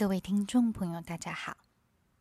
[0.00, 1.58] 各位听众朋友，大家好！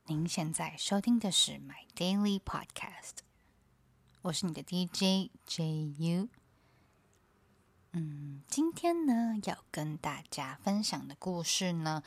[0.07, 3.19] 您现在收听的是 My Daily Podcast，
[4.21, 6.27] 我是你的 DJ JU。
[7.93, 12.03] 嗯，今天呢要跟大家分享的故事呢，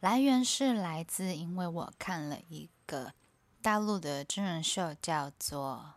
[0.00, 3.14] 来源是来自，因为我看了一个
[3.62, 5.94] 大陆的真人秀，叫做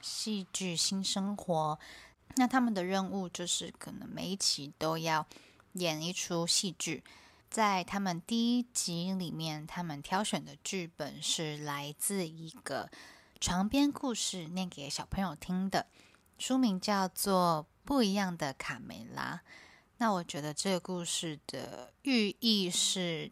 [0.00, 1.78] 戏剧新生活》。
[2.36, 5.26] 那他们的任务就是可能每一期都要
[5.74, 7.04] 演一出戏剧。
[7.54, 12.90] 在他们第一集里面，他们挑选的剧本是来自一个
[13.38, 15.86] 床边故事，念给小朋友听的。
[16.36, 19.40] 书名叫做《不一样的卡梅拉》。
[19.98, 23.30] 那我觉得这个故事的寓意是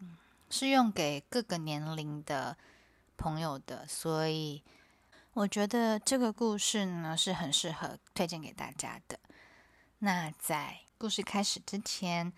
[0.49, 2.57] 是用给各个年龄的
[3.16, 4.63] 朋友的，所以
[5.33, 9.19] 我觉得这个故事呢是很适合推荐给大家的。
[9.99, 12.33] 那在故事开始之前。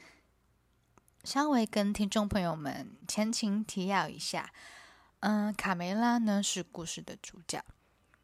[1.24, 4.52] 稍微跟听众朋友们前情提要一下，
[5.20, 7.64] 嗯，卡梅拉呢是故事的主角，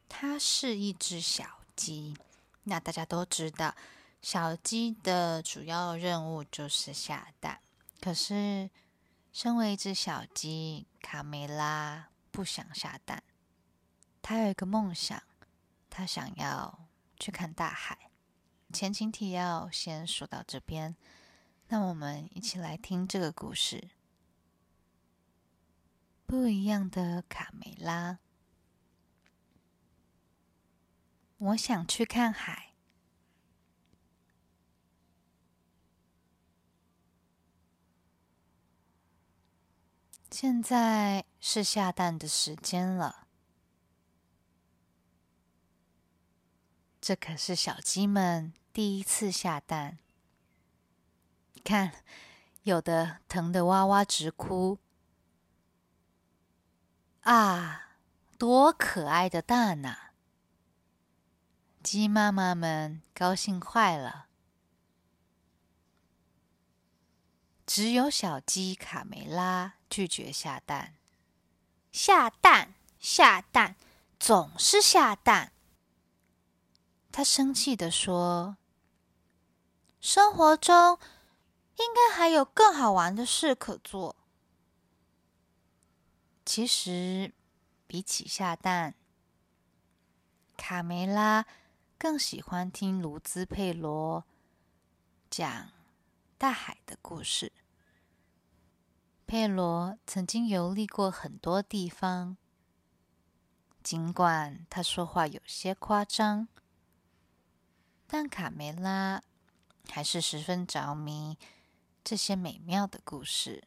[0.06, 2.14] 它是一只小鸡。
[2.64, 3.74] 那大家都知道，
[4.20, 7.58] 小鸡的主要任务就是下蛋。
[8.02, 8.68] 可是，
[9.32, 13.22] 身为一只小鸡，卡梅拉不想下蛋。
[14.20, 15.22] 他有一个梦想，
[15.88, 16.86] 他想要
[17.18, 18.10] 去看大海。
[18.74, 20.94] 前情提要先说到这边。
[21.72, 23.90] 那我们一起来听这个故事。
[26.26, 28.18] 不一样的卡梅拉，
[31.38, 32.74] 我想去看海。
[40.28, 43.28] 现在是下蛋的时间了，
[47.00, 49.98] 这可是小鸡们第一次下蛋。
[51.64, 52.02] 看，
[52.62, 54.78] 有的疼得哇哇直哭。
[57.22, 57.96] 啊，
[58.38, 60.10] 多可爱的蛋呐！
[61.82, 64.26] 鸡妈妈们高兴坏了。
[67.66, 70.96] 只有小鸡卡梅拉拒绝下蛋。
[71.92, 73.76] 下蛋，下蛋，
[74.18, 75.52] 总是下蛋。
[77.12, 78.56] 他生气的说
[80.00, 80.98] ：“生活中……”
[81.80, 84.14] 应该还有更好玩的事可做。
[86.44, 87.32] 其实，
[87.86, 88.94] 比起下蛋，
[90.58, 91.46] 卡梅拉
[91.96, 94.24] 更喜欢听卢兹佩罗
[95.30, 95.70] 讲
[96.36, 97.50] 大海的故事。
[99.26, 102.36] 佩罗曾经游历过很多地方，
[103.82, 106.48] 尽管他说话有些夸张，
[108.06, 109.22] 但卡梅拉
[109.88, 111.38] 还是十分着迷。
[112.02, 113.64] 这些美妙的故事，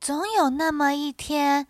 [0.00, 1.68] 总有那么一天，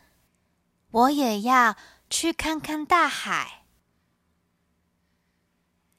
[0.91, 1.77] 我也要
[2.11, 3.65] 去看看大海。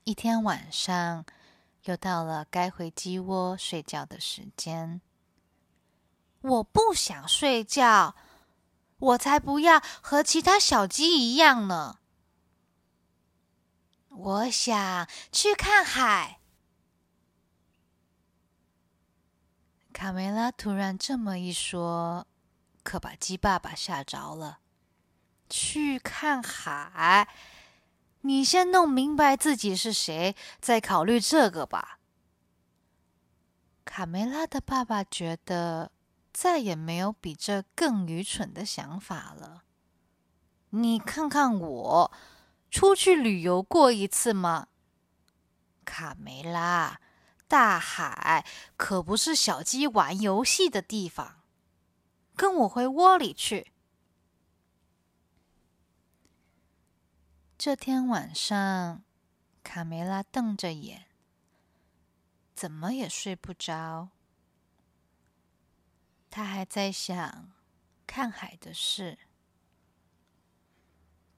[0.04, 1.26] 一天晚上，
[1.84, 5.02] 又到了该回鸡窝睡觉的时间。
[6.42, 8.16] 我不想睡觉，
[8.98, 12.00] 我才不要和其他小鸡一样呢。
[14.10, 16.39] 我想去看海。
[20.00, 22.26] 卡梅拉突然这么一说，
[22.84, 24.60] 可把鸡爸爸吓着了。
[25.50, 27.28] 去看海？
[28.22, 32.00] 你先弄明白自己是谁，再考虑这个吧。
[33.84, 35.92] 卡梅拉的爸爸觉得
[36.32, 39.66] 再也没有比这更愚蠢的想法了。
[40.70, 42.12] 你看看我，
[42.72, 44.70] 出去旅游过一次吗？
[45.84, 47.02] 卡梅拉。
[47.50, 48.46] 大海
[48.78, 51.42] 可不是小鸡玩游戏的地方，
[52.36, 53.72] 跟我回窝里去。
[57.58, 59.04] 这天晚上，
[59.64, 61.08] 卡梅拉瞪着眼，
[62.56, 64.10] 怎么也睡不着。
[66.30, 67.50] 他还在想
[68.06, 69.18] 看海的事。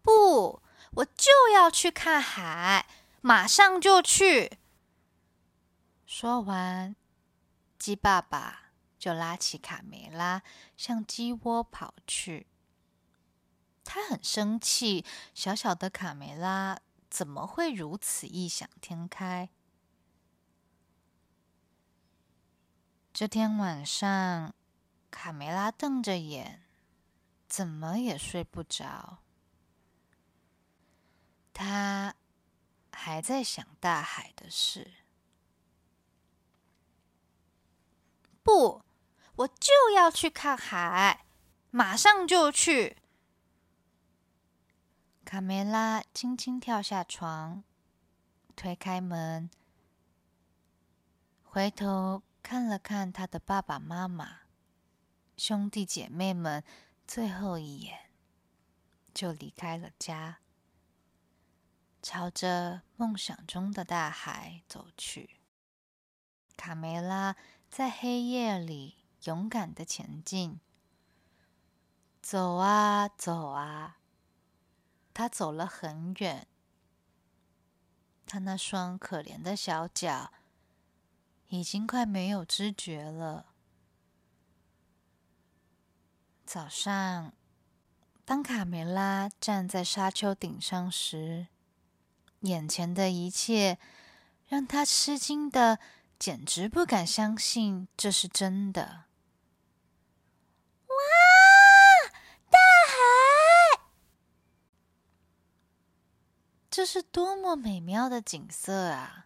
[0.01, 0.61] 不，
[0.91, 2.85] 我就要去看海，
[3.21, 4.59] 马上就去。
[6.21, 6.95] 说完，
[7.79, 10.43] 鸡爸爸就拉起卡梅拉
[10.77, 12.45] 向鸡窝跑去。
[13.83, 15.03] 他很生气，
[15.33, 16.79] 小小的卡梅拉
[17.09, 19.49] 怎么会如此异想天开？
[23.11, 24.53] 这天晚上，
[25.09, 26.61] 卡梅拉瞪着眼，
[27.47, 29.23] 怎么也睡不着。
[31.51, 32.13] 他
[32.91, 35.00] 还在想大海的事。
[38.43, 38.83] 不，
[39.35, 41.25] 我就要去看海，
[41.69, 42.97] 马上就去。
[45.23, 47.63] 卡梅拉轻轻跳下床，
[48.55, 49.49] 推开门，
[51.43, 54.39] 回头看了看他的爸爸妈妈、
[55.37, 56.63] 兄弟姐妹们，
[57.07, 58.09] 最后一眼，
[59.13, 60.39] 就离开了家，
[62.01, 65.40] 朝着梦想中的大海走去。
[66.61, 67.35] 卡梅拉
[67.71, 70.59] 在黑夜里勇敢的前进，
[72.21, 73.97] 走啊走啊。
[75.11, 76.45] 他走了很远，
[78.27, 80.31] 他那双可怜的小脚
[81.47, 83.47] 已经快没有知觉了。
[86.45, 87.33] 早上，
[88.23, 91.47] 当卡梅拉站在沙丘顶上时，
[92.41, 93.79] 眼前的一切
[94.47, 95.79] 让他吃惊的，
[96.21, 99.05] 简直不敢相信这是真的。
[100.85, 100.95] 哇，
[102.47, 103.81] 大海
[106.69, 109.25] 这是多么美妙的景色啊！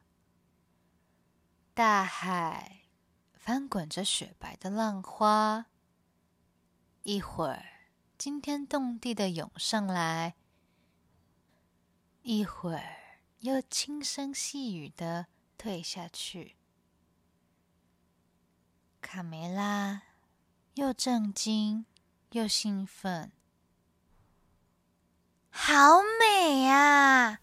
[1.73, 2.83] 大海
[3.33, 5.65] 翻滚着雪白的浪花，
[7.03, 7.65] 一会儿
[8.17, 10.35] 惊天动地的涌上来，
[12.21, 15.27] 一会儿又轻声细语的
[15.57, 16.55] 退下去。
[19.07, 20.01] 卡梅拉
[20.73, 21.85] 又震惊
[22.31, 23.31] 又兴奋。
[25.51, 27.39] 好美啊！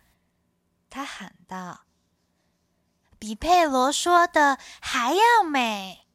[0.90, 1.86] 他喊道
[3.16, 6.08] ：“比佩罗说的还要美。”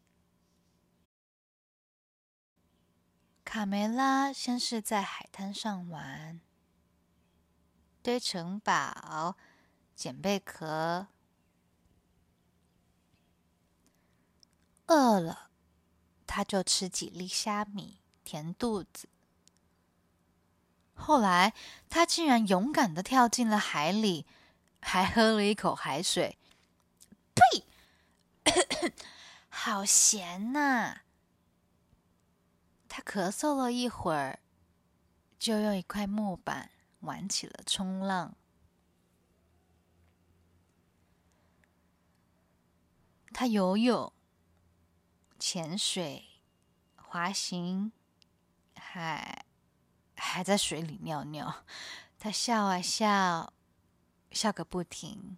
[3.45, 6.41] 卡梅拉先是在海滩上玩，
[8.03, 9.37] 堆城堡、
[9.95, 11.07] 捡贝壳，
[14.87, 15.49] 饿了
[16.25, 19.07] 他就吃几粒虾米填肚子。
[20.93, 21.53] 后来，
[21.89, 24.25] 他竟然勇敢的跳进了海里，
[24.81, 26.37] 还喝了一口海水。
[27.35, 27.63] 呸！
[29.49, 31.01] 好咸呐！
[32.89, 34.39] 他咳嗽了一会儿，
[35.37, 38.35] 就用一块木板玩起了冲浪。
[43.33, 44.11] 他游泳、
[45.39, 46.25] 潜水、
[46.95, 47.91] 滑行，
[48.75, 49.45] 还。
[50.19, 51.63] 还在水里尿尿，
[52.17, 53.53] 他笑啊笑，
[54.31, 55.37] 笑个不停。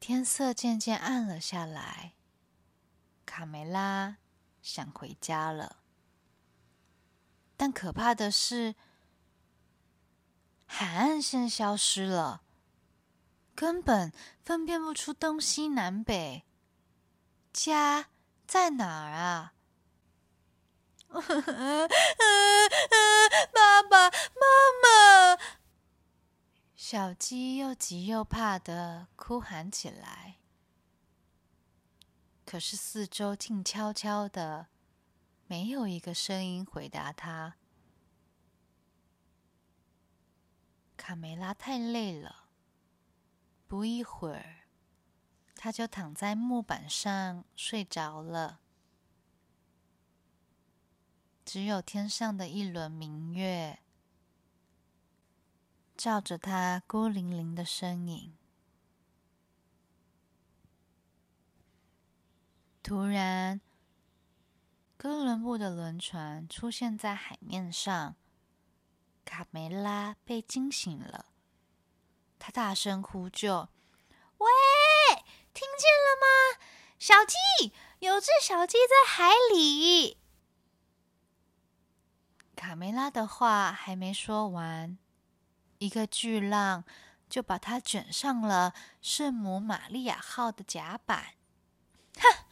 [0.00, 2.14] 天色渐渐暗了下来，
[3.26, 4.16] 卡梅拉
[4.62, 5.82] 想回家了。
[7.58, 8.74] 但可怕的是，
[10.64, 12.42] 海岸线消失了，
[13.58, 14.12] 根本
[14.44, 16.44] 分辨不出东西南北。
[17.52, 18.10] 家。
[18.46, 19.52] 在哪儿啊？
[23.52, 24.46] 爸爸妈
[24.82, 25.38] 妈！
[26.74, 30.38] 小鸡又急又怕的哭喊起来。
[32.46, 34.68] 可是四周静悄悄的，
[35.46, 37.56] 没有一个声音回答他。
[40.96, 42.47] 卡梅拉太累了，
[43.68, 44.64] 不一会儿。
[45.54, 48.60] 他就躺在木板上睡着了，
[51.44, 53.80] 只有天上的一轮明月
[55.96, 58.36] 照着他孤零零的身影。
[62.80, 63.60] 突然，
[64.96, 68.14] 哥伦布的轮船出现在海面上，
[69.24, 71.27] 卡梅拉被惊醒了，
[72.50, 73.68] 大声呼救
[74.38, 74.48] ：“喂！”
[75.54, 76.60] 听见了吗，
[76.98, 77.72] 小鸡？
[77.98, 80.18] 有只小鸡在海里。
[82.54, 84.96] 卡梅拉的话还没说完，
[85.78, 86.84] 一个巨浪
[87.28, 91.34] 就把它卷上了圣母玛利亚号的甲板。
[92.14, 92.44] 哼，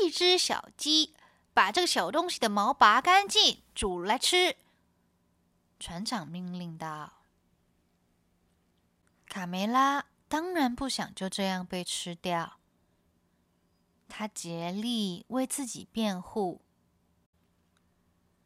[0.00, 1.16] 一只小鸡，
[1.52, 4.56] 把这个小东西的毛拔干净，煮来吃。
[5.80, 7.12] 船长命令道
[9.34, 12.58] ：“卡梅拉。”当然不想就这样被吃掉。
[14.08, 16.62] 他竭力为自己辩护。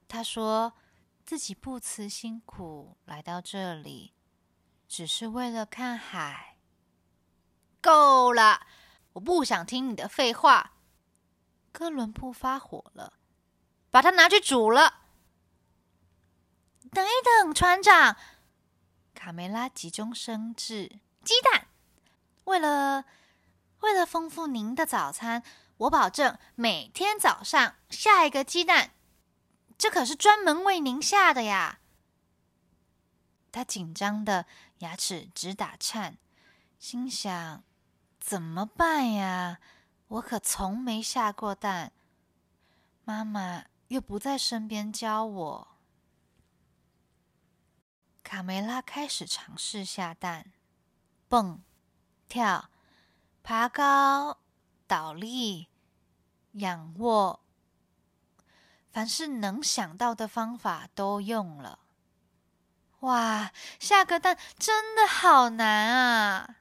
[0.07, 0.75] 他说
[1.25, 4.13] 自己不辞辛苦来到这里，
[4.87, 6.59] 只是为了看海。
[7.81, 8.67] 够了！
[9.13, 10.73] 我不想听你的废话。
[11.73, 13.15] 哥伦布发火了，
[13.91, 15.05] 把它拿去煮了。
[16.91, 18.17] 等一等，船长！
[19.19, 21.67] 卡梅拉急中生智，鸡蛋。
[22.45, 23.05] 为了
[23.81, 25.43] 为了丰富您的早餐，
[25.77, 28.93] 我保证每天早上下一个鸡蛋，
[29.77, 31.81] 这可是专门为您下的呀。
[33.51, 34.47] 他紧张的
[34.79, 36.17] 牙齿直打颤，
[36.79, 37.65] 心想：
[38.21, 39.59] 怎么办呀？
[40.07, 41.93] 我可从没下过蛋，
[43.05, 45.78] 妈妈又不在身边教我。
[48.39, 50.53] 卡梅拉开始尝试下蛋，
[51.29, 51.61] 蹦、
[52.29, 52.71] 跳、
[53.43, 54.39] 爬高、
[54.87, 55.67] 倒立、
[56.53, 57.41] 仰卧，
[58.93, 61.81] 凡是能想到的方法都用了。
[63.01, 66.59] 哇，下个蛋真的好难啊！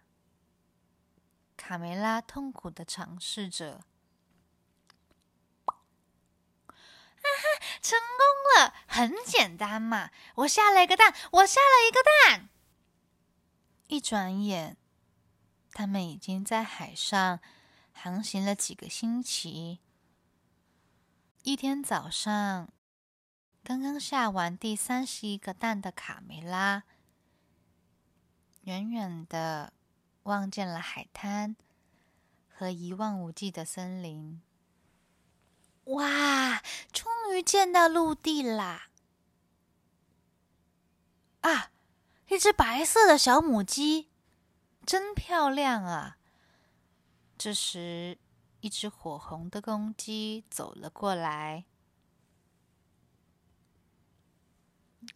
[1.56, 3.84] 卡梅拉痛苦的尝试着，
[5.68, 5.76] 哈
[7.38, 8.74] 哈， 成功了！
[8.88, 12.50] 很简单嘛，我下了一个蛋，我下了一个蛋。
[13.88, 14.78] 一转眼，
[15.72, 17.40] 他们已经在海上
[17.94, 19.80] 航行了几个星期。
[21.44, 22.70] 一天早上，
[23.64, 26.84] 刚刚下完第三十一个蛋的卡梅拉，
[28.62, 29.74] 远远的。
[30.24, 31.56] 望见了海滩
[32.50, 34.42] 和一望无际的森林，
[35.88, 36.62] 哇！
[36.92, 38.90] 终于见到陆地啦！
[41.42, 41.72] 啊，
[42.28, 44.10] 一只白色的小母鸡，
[44.86, 46.18] 真漂亮啊！
[47.38, 48.18] 这时，
[48.60, 51.66] 一只火红的公鸡走了过来，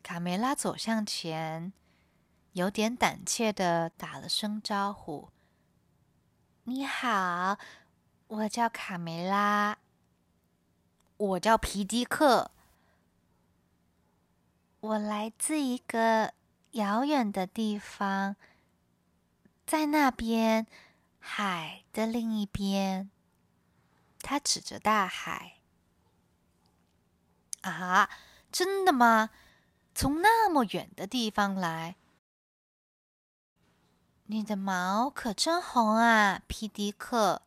[0.01, 1.73] 卡梅拉走向前。
[2.53, 5.29] 有点胆怯的打了声招呼
[6.63, 7.57] ：“你好，
[8.27, 9.77] 我叫卡梅拉。
[11.21, 12.49] 我叫皮迪克，
[14.79, 16.33] 我来自一个
[16.71, 18.35] 遥远的地方，
[19.67, 20.65] 在那边
[21.19, 23.11] 海的另一边。”
[24.17, 25.57] 他指着大海。
[27.61, 28.09] “啊，
[28.51, 29.29] 真的吗？
[29.93, 31.97] 从那么远的地方来？”
[34.25, 37.43] 你的毛可真红啊，皮迪克！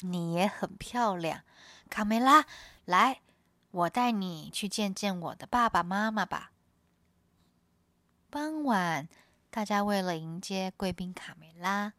[0.00, 1.44] 你也很漂亮，
[1.88, 2.44] 卡梅拉。
[2.84, 3.20] 来，
[3.70, 6.52] 我带你去见见我的爸爸妈妈吧。
[8.30, 9.08] 傍晚，
[9.50, 11.94] 大家为了迎接贵宾卡梅拉，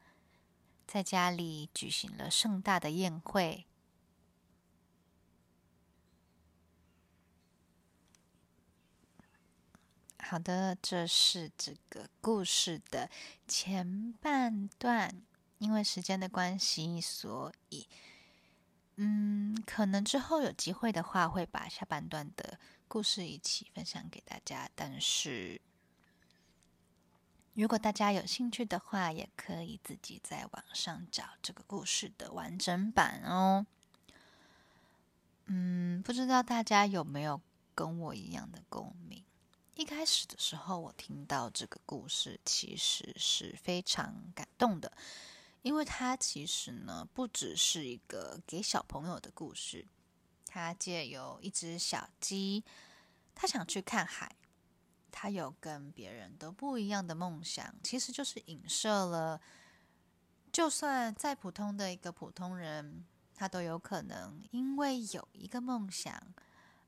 [0.85, 3.65] 在家里举行了盛大的宴会。
[10.19, 13.09] 好的，这是这个故事的
[13.47, 15.23] 前半段。
[15.57, 17.87] 因为时间的关系，所以，
[18.97, 24.69] 嗯，可能之后有机会的话，会把下半段的故事一起分享给大家。
[24.73, 25.59] 但是，
[27.53, 33.65] 如果大家有兴趣的话，也可以自己在网上找这个故事的完整版哦。
[35.47, 37.41] 嗯，不知道大家有没有
[37.75, 39.23] 跟我一样的共鸣？
[39.75, 44.89] 一开始的时候，我听到这个故事，其实是非常感动的，
[45.65, 49.87] 因为它其实呢，不只是一个给小朋友的故事，
[50.45, 52.63] 它借由一只小鸡，
[53.33, 54.35] 它想去看海，
[55.11, 59.41] 它有跟别人都不一样的梦想，其实就是影射了，
[60.51, 63.03] 就算再普通的一个普通人，
[63.33, 66.21] 他都有可能因为有一个梦想，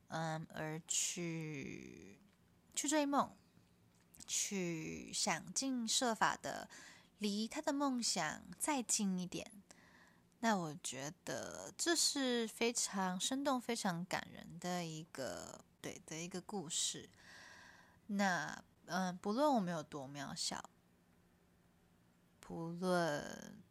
[0.10, 2.19] 嗯，而去。
[2.75, 3.36] 去追梦，
[4.27, 6.69] 去想尽设法的
[7.17, 9.51] 离他的梦想再近一点。
[10.39, 17.09] 那我觉得这是非常生动、非常感人的一个对的一个故事。
[18.07, 20.69] 那嗯，不论我们有多渺小，
[22.39, 23.62] 不论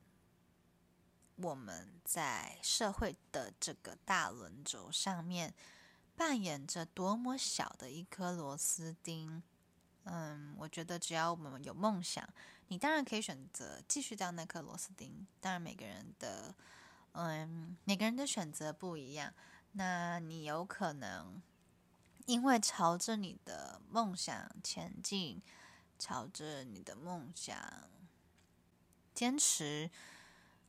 [1.37, 5.55] 我们在社会的这个大轮轴上面。
[6.19, 9.43] 扮演着多么小的一颗螺丝钉，
[10.09, 12.25] 嗯，我觉得只要我们有梦想，
[12.69, 15.27] 你当然可以选择继续当那颗螺丝钉。
[15.41, 16.55] 当然，每个人的，
[17.13, 19.35] 嗯，每个人的选择不一样。
[19.73, 21.43] 那你有可能
[22.27, 25.43] 因为朝着你的梦想前进，
[25.99, 27.59] 朝着你的梦想
[29.13, 29.91] 坚持，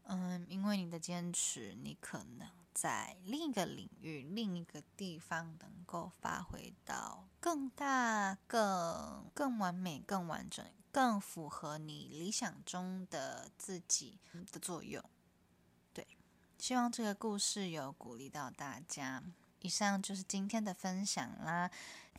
[0.06, 2.57] 嗯，因为你的坚持，你可能。
[2.80, 14.20] 在另一个领域、另一个地方，能够发挥到更大、更更完美、更完整、更符合你理想中的自己
[14.52, 15.04] 的作用。
[15.92, 16.06] 对，
[16.60, 19.24] 希望这个故事有鼓励到大家。
[19.62, 21.72] 以上就是今天的分享啦。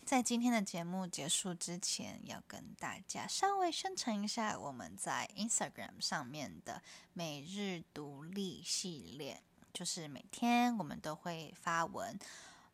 [0.04, 9.40] 在今天的节目结束之前，要跟大家稍微宣传一下我们在 Instagram 上面的每日独立系列，
[9.78, 12.18] 就是每天我们都会发文，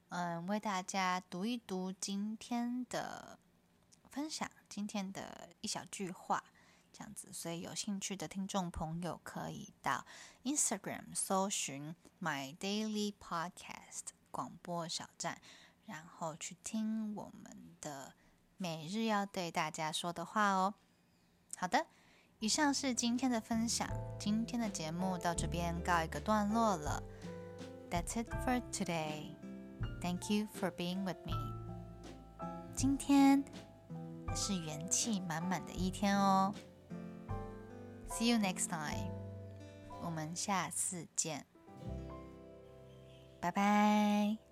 [0.08, 3.38] 嗯，为大家读一读今天的
[4.10, 6.42] 分享，今天的一小句话，
[6.94, 7.30] 这样子。
[7.30, 10.06] 所以有兴趣的听众朋友可以到
[10.44, 15.38] Instagram 搜寻 My Daily Podcast 广播小站。
[15.84, 18.14] 然后去听我们的
[18.56, 20.72] 每日要对大家说的话哦。
[21.56, 21.84] 好的，
[22.44, 27.02] 以上是今天的分享，今天的节目到这边告一个段落了。
[27.90, 29.34] That's it for today.
[30.02, 31.32] Thank you for being with me.
[32.76, 33.42] 今天
[34.36, 36.52] 是元气满满的一天哦。
[38.10, 39.10] See you next time.
[40.02, 41.46] 我们下次见。
[43.40, 44.43] 拜拜。